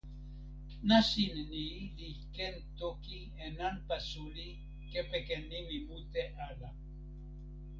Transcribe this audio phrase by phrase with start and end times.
[0.87, 1.65] nasin ni
[1.99, 4.49] li ken toki e nanpa suli
[4.91, 6.69] kepeken nimi mute ala.